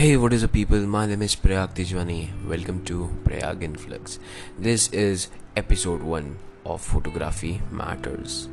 Hey, 0.00 0.16
what 0.16 0.32
is 0.32 0.42
up, 0.42 0.52
people? 0.52 0.80
My 0.92 1.04
name 1.04 1.20
is 1.20 1.34
Prayag 1.34 1.74
Tijwani. 1.74 2.30
Welcome 2.50 2.82
to 2.86 3.10
Prayag 3.22 3.62
Influx. 3.62 4.18
This 4.58 4.88
is 5.00 5.28
episode 5.58 6.02
1 6.02 6.38
of 6.64 6.80
Photography 6.80 7.60
Matters. 7.70 8.48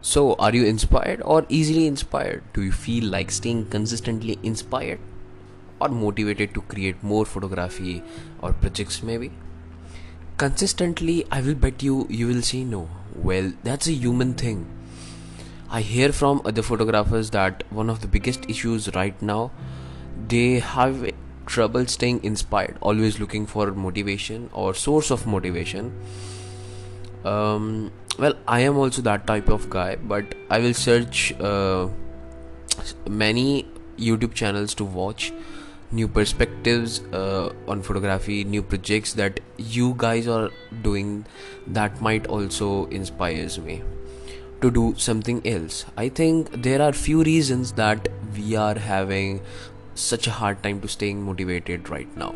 So, 0.00 0.36
are 0.36 0.54
you 0.54 0.64
inspired 0.64 1.20
or 1.22 1.44
easily 1.50 1.86
inspired? 1.86 2.44
Do 2.54 2.62
you 2.62 2.72
feel 2.72 3.10
like 3.10 3.30
staying 3.30 3.66
consistently 3.66 4.38
inspired 4.42 5.00
or 5.78 5.90
motivated 5.90 6.54
to 6.54 6.62
create 6.62 7.02
more 7.02 7.26
photography 7.26 8.02
or 8.40 8.54
projects, 8.54 9.02
maybe? 9.02 9.32
Consistently, 10.38 11.26
I 11.30 11.42
will 11.42 11.60
bet 11.66 11.82
you 11.82 12.06
you 12.08 12.28
will 12.28 12.40
say 12.40 12.64
no. 12.64 12.88
Well, 13.14 13.52
that's 13.64 13.86
a 13.86 13.92
human 13.92 14.32
thing 14.32 14.66
I 15.74 15.80
hear 15.80 16.12
from 16.12 16.40
other 16.44 16.62
photographers 16.62 17.30
that 17.30 17.64
one 17.70 17.90
of 17.90 18.00
the 18.00 18.06
biggest 18.06 18.48
issues 18.48 18.94
right 18.94 19.20
now 19.20 19.50
they 20.28 20.58
have 20.60 21.10
trouble 21.46 21.86
staying 21.86 22.22
inspired, 22.24 22.76
always 22.80 23.20
looking 23.20 23.46
for 23.46 23.72
motivation 23.72 24.50
or 24.52 24.74
source 24.74 25.10
of 25.10 25.26
motivation. 25.26 25.92
Um, 27.24 27.92
well, 28.18 28.34
I 28.46 28.60
am 28.60 28.76
also 28.76 29.02
that 29.02 29.26
type 29.26 29.48
of 29.48 29.68
guy, 29.70 29.96
but 29.96 30.34
I 30.50 30.58
will 30.58 30.74
search 30.74 31.32
uh, 31.40 31.88
many 33.08 33.66
YouTube 33.98 34.34
channels 34.34 34.74
to 34.76 34.84
watch 34.84 35.32
new 35.90 36.08
perspectives 36.08 37.00
uh, 37.12 37.52
on 37.68 37.82
photography, 37.82 38.44
new 38.44 38.62
projects 38.62 39.12
that 39.14 39.40
you 39.56 39.94
guys 39.96 40.26
are 40.26 40.50
doing 40.82 41.24
that 41.66 42.00
might 42.00 42.26
also 42.26 42.86
inspires 42.86 43.58
me 43.58 43.82
to 44.60 44.70
do 44.70 44.94
something 44.96 45.46
else. 45.46 45.84
I 45.96 46.08
think 46.08 46.50
there 46.62 46.82
are 46.82 46.92
few 46.92 47.22
reasons 47.22 47.72
that 47.72 48.08
we 48.36 48.56
are 48.56 48.74
having 48.74 49.40
such 49.94 50.26
a 50.26 50.30
hard 50.30 50.62
time 50.62 50.80
to 50.80 50.88
staying 50.88 51.22
motivated 51.22 51.88
right 51.88 52.16
now. 52.16 52.34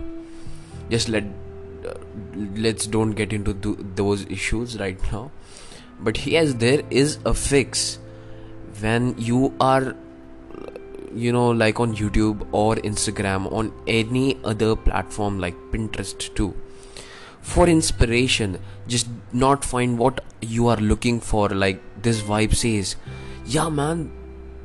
Just 0.90 1.08
let 1.08 1.24
uh, 1.86 1.94
let's 2.34 2.86
don't 2.86 3.12
get 3.12 3.32
into 3.32 3.54
th- 3.54 3.78
those 3.94 4.26
issues 4.26 4.78
right 4.78 5.00
now. 5.12 5.30
But 6.00 6.26
yes, 6.26 6.54
there 6.54 6.82
is 6.90 7.18
a 7.24 7.34
fix 7.34 7.98
when 8.80 9.14
you 9.18 9.54
are 9.60 9.94
you 11.14 11.32
know 11.32 11.50
like 11.50 11.80
on 11.80 11.94
YouTube 11.96 12.46
or 12.52 12.76
Instagram 12.76 13.50
on 13.52 13.72
any 13.86 14.38
other 14.44 14.76
platform 14.76 15.38
like 15.38 15.54
Pinterest 15.72 16.34
too 16.34 16.54
for 17.40 17.66
inspiration 17.68 18.58
just 18.86 19.08
not 19.32 19.64
find 19.64 19.98
what 19.98 20.22
you 20.40 20.68
are 20.68 20.76
looking 20.76 21.20
for 21.20 21.48
like 21.48 21.80
this 22.02 22.20
vibe 22.20 22.54
says 22.54 22.96
yeah 23.46 23.68
man 23.68 24.10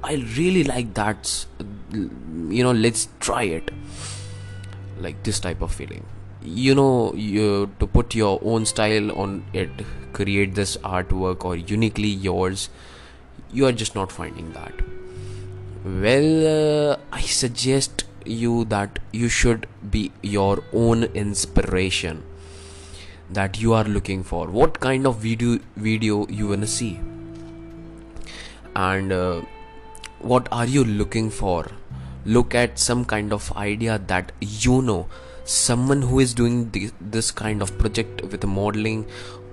i 0.03 0.15
really 0.37 0.63
like 0.63 0.93
that 0.93 1.45
you 1.93 2.63
know 2.63 2.71
let's 2.71 3.07
try 3.19 3.43
it. 3.43 3.71
Like 4.99 5.23
this 5.23 5.39
type 5.39 5.61
of 5.61 5.73
feeling. 5.73 6.05
You 6.43 6.75
know 6.75 7.13
you 7.13 7.71
to 7.79 7.87
put 7.87 8.15
your 8.15 8.39
own 8.41 8.65
style 8.65 9.11
on 9.17 9.45
it 9.53 9.69
create 10.13 10.55
this 10.55 10.77
artwork 10.77 11.43
or 11.45 11.55
uniquely 11.55 12.07
yours 12.07 12.69
you 13.51 13.65
are 13.65 13.71
just 13.71 13.95
not 13.95 14.11
finding 14.11 14.51
that. 14.53 14.73
Well 15.85 16.91
uh, 16.91 16.97
i 17.11 17.21
suggest 17.21 18.05
you 18.25 18.65
that 18.65 18.99
you 19.11 19.29
should 19.29 19.67
be 19.89 20.11
your 20.21 20.63
own 20.71 21.03
inspiration 21.23 22.23
that 23.29 23.59
you 23.59 23.73
are 23.73 23.83
looking 23.83 24.23
for. 24.23 24.47
What 24.47 24.79
kind 24.79 25.07
of 25.07 25.17
video 25.17 25.59
video 25.75 26.27
you 26.27 26.49
wanna 26.49 26.67
see? 26.67 26.99
And 28.75 29.11
uh, 29.11 29.41
what 30.23 30.47
are 30.51 30.65
you 30.65 30.83
looking 30.83 31.29
for? 31.29 31.65
Look 32.25 32.55
at 32.55 32.79
some 32.79 33.03
kind 33.03 33.33
of 33.33 33.51
idea 33.57 33.99
that 34.07 34.31
you 34.39 34.81
know. 34.81 35.07
Someone 35.45 36.01
who 36.01 36.21
is 36.21 36.33
doing 36.33 36.71
this, 37.01 37.29
kind 37.31 37.61
of 37.61 37.77
project 37.77 38.21
with 38.21 38.45
modeling 38.45 39.05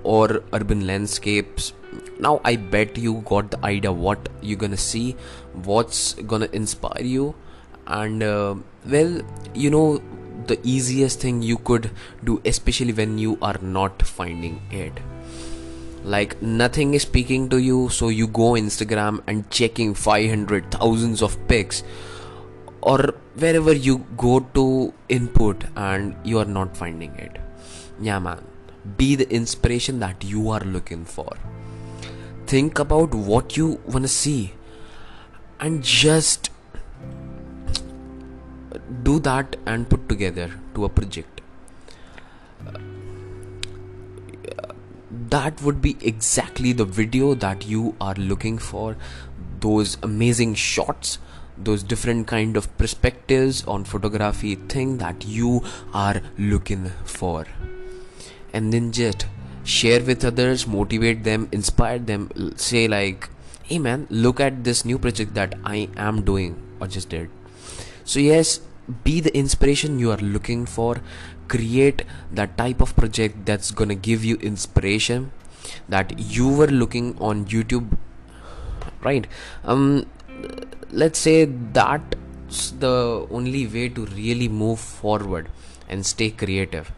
or 0.03 0.41
urban 0.53 0.87
landscapes. 0.87 1.73
Now 2.17 2.39
i 2.45 2.55
bet 2.55 2.97
you 2.97 3.15
got 3.25 3.51
the 3.51 3.59
idea 3.65 3.91
what 3.91 4.29
you're 4.41 4.57
gonna 4.57 4.77
see 4.77 5.17
what's 5.65 6.13
gonna 6.13 6.47
inspire 6.53 7.03
you. 7.03 7.35
And 7.87 8.23
uh, 8.23 8.55
well 8.85 9.21
you 9.53 9.69
know 9.69 10.01
the 10.47 10.59
easiest 10.63 11.19
thing 11.19 11.41
you 11.41 11.57
could 11.57 11.91
do 12.23 12.41
especially 12.45 12.93
when 12.93 13.17
you 13.17 13.37
are 13.41 13.57
not 13.61 14.01
finding 14.01 14.61
it 14.71 14.93
like 16.03 16.41
nothing 16.41 16.93
is 16.93 17.03
speaking 17.03 17.47
to 17.49 17.57
you 17.57 17.89
so 17.89 18.09
you 18.09 18.27
go 18.27 18.51
instagram 18.53 19.21
and 19.27 19.49
checking 19.49 19.93
500 19.93 20.71
thousands 20.71 21.21
of 21.21 21.37
pics. 21.47 21.83
Or 22.81 23.13
wherever 23.35 23.73
you 23.73 23.99
go 24.17 24.39
to 24.55 24.93
input 25.07 25.63
and 25.75 26.15
you 26.23 26.39
are 26.39 26.45
not 26.45 26.75
finding 26.75 27.13
it. 27.15 27.37
Yeah 27.99 28.19
man. 28.19 28.43
Be 28.97 29.15
the 29.15 29.31
inspiration 29.31 29.99
that 29.99 30.23
you 30.23 30.49
are 30.49 30.61
looking 30.61 31.05
for. 31.05 31.37
Think 32.47 32.79
about 32.79 33.13
what 33.13 33.55
you 33.55 33.79
want 33.85 34.03
to 34.03 34.07
see. 34.07 34.53
And 35.59 35.83
just 35.83 36.49
do 39.03 39.19
that 39.19 39.55
and 39.67 39.87
put 39.87 40.09
together 40.09 40.49
to 40.73 40.85
a 40.85 40.89
project 40.89 41.40
that 45.29 45.61
would 45.61 45.81
be 45.81 45.97
exactly 46.01 46.73
the 46.73 46.85
video 46.85 47.33
that 47.35 47.65
you 47.67 47.95
are 47.99 48.15
looking 48.15 48.57
for. 48.57 48.95
Those 49.59 49.97
amazing 50.01 50.55
shots 50.55 51.19
those 51.63 51.83
different 51.83 52.27
kind 52.27 52.57
of 52.57 52.75
perspectives 52.77 53.63
on 53.65 53.83
photography 53.83 54.55
thing 54.55 54.97
that 54.97 55.25
you 55.25 55.63
are 55.93 56.21
looking 56.37 56.89
for. 57.05 57.45
And 58.53 58.73
then 58.73 58.91
just 58.91 59.25
share 59.63 60.01
with 60.03 60.25
others 60.25 60.65
motivate 60.65 61.23
them 61.23 61.47
inspire 61.51 61.99
them. 61.99 62.29
Say 62.55 62.87
like 62.87 63.29
hey 63.63 63.79
man 63.79 64.07
look 64.09 64.39
at 64.39 64.63
this 64.63 64.83
new 64.83 64.97
project 64.97 65.35
that 65.35 65.53
i 65.63 65.87
am 65.95 66.23
doing 66.23 66.59
or 66.79 66.87
just 66.87 67.09
did. 67.09 67.29
So 68.03 68.19
yes 68.19 68.59
be 69.03 69.19
the 69.19 69.35
inspiration 69.37 69.99
you 69.99 70.11
are 70.11 70.17
looking 70.17 70.65
for. 70.65 71.01
Create 71.47 72.03
that 72.31 72.57
type 72.57 72.81
of 72.81 72.95
project 72.95 73.45
that's 73.45 73.71
gonna 73.71 73.95
give 73.95 74.23
you 74.23 74.37
inspiration 74.37 75.31
that 75.89 76.17
you 76.17 76.47
were 76.47 76.67
looking 76.67 77.15
on 77.19 77.45
youtube 77.45 77.97
right? 79.03 79.27
Um 79.63 80.05
let's 80.91 81.19
say 81.19 81.45
that's 81.45 82.71
the 82.71 83.27
only 83.29 83.67
way 83.67 83.89
to 83.89 84.05
really 84.07 84.49
move 84.49 84.79
forward 84.79 85.49
and 85.87 86.05
stay 86.05 86.29
creative. 86.29 86.91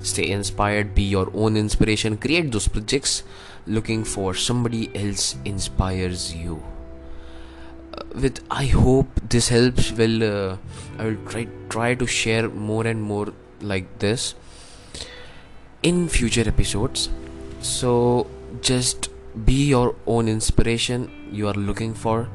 Stay 0.00 0.30
inspired 0.30 0.94
be 0.94 1.02
your 1.02 1.30
own 1.34 1.56
inspiration. 1.56 2.16
Create 2.16 2.52
those 2.52 2.68
projects 2.68 3.22
looking 3.66 4.04
for 4.04 4.34
somebody 4.34 4.90
else 4.94 5.36
inspires 5.44 6.34
you 6.34 6.62
with 8.14 8.40
i 8.50 8.66
hope 8.66 9.08
this 9.28 9.48
helps 9.48 9.92
well 9.92 10.22
uh, 10.22 10.56
i 10.98 11.04
will 11.04 11.16
try 11.26 11.46
try 11.68 11.94
to 11.94 12.06
share 12.06 12.48
more 12.48 12.86
and 12.86 13.02
more 13.02 13.32
like 13.62 13.98
this 13.98 14.34
in 15.82 16.08
future 16.08 16.46
episodes. 16.46 17.08
So 17.60 18.26
just 18.60 19.08
be 19.44 19.68
your 19.68 19.94
own 20.06 20.28
inspiration 20.28 21.10
you 21.32 21.48
are 21.48 21.54
looking 21.54 21.94
for. 21.94 22.28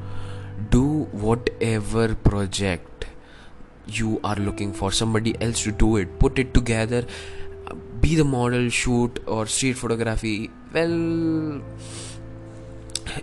Do 0.70 1.04
whatever 1.12 2.14
project 2.14 3.06
you 3.86 4.20
are 4.24 4.36
looking 4.36 4.72
for. 4.72 4.90
Somebody 4.90 5.40
else 5.40 5.62
to 5.64 5.72
do 5.72 5.96
it. 5.96 6.18
Put 6.18 6.38
it 6.38 6.54
together. 6.54 7.04
Be 8.00 8.14
the 8.14 8.24
model 8.24 8.68
shoot 8.68 9.22
or 9.26 9.46
street 9.46 9.74
photography. 9.74 10.50
Well 10.72 11.62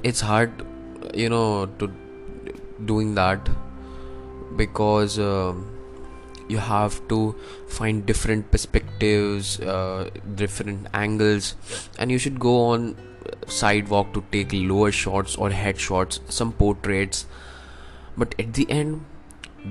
it's 0.02 0.22
hard 0.22 0.66
you 1.14 1.30
know 1.30 1.68
to 1.78 1.92
doing 2.86 3.16
that 3.16 3.50
because 4.56 5.18
uh, 5.20 5.54
you 6.48 6.58
have 6.58 7.08
to 7.08 7.36
find 7.68 8.06
different 8.06 8.52
perspectives 8.52 9.60
uh, 9.60 10.10
different 10.36 10.88
angles 10.94 11.56
and 11.98 12.12
you 12.12 12.18
should 12.18 12.40
go 12.40 12.66
on 12.66 12.96
sidewalk 13.48 14.14
to 14.14 14.24
take 14.32 14.50
lower 14.54 14.92
shots 14.92 15.36
or 15.36 15.50
head 15.50 15.80
shots 15.80 16.20
some 16.30 16.52
portraits. 16.52 17.26
But 18.18 18.36
at 18.40 18.54
the 18.54 18.70
end 18.70 19.06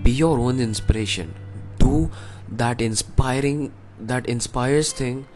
be 0.03 0.11
your 0.11 0.39
own 0.39 0.61
inspiration. 0.61 1.35
Do 1.79 2.11
that 2.49 2.81
inspiring 2.81 3.73
that 4.01 4.27
inspires 4.27 4.93
thing 4.93 5.27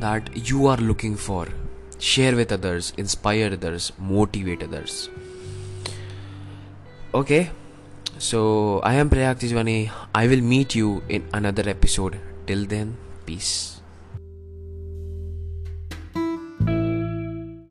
that 0.00 0.48
you 0.48 0.66
are 0.66 0.76
looking 0.76 1.16
for. 1.16 1.48
Share 1.98 2.34
with 2.34 2.50
others 2.50 2.92
inspire 2.96 3.52
others 3.52 3.92
motivate 3.98 4.62
others 4.62 5.08
Okay, 7.12 7.52
so 8.16 8.80
I 8.80 8.96
am 8.96 9.12
Prayag 9.12 9.36
Tijwani. 9.36 9.92
I 10.16 10.24
will 10.32 10.40
meet 10.40 10.72
you 10.74 11.04
in 11.12 11.28
another 11.36 11.68
episode. 11.68 12.16
Till 12.48 12.64
then, 12.64 12.96
peace. 13.28 13.81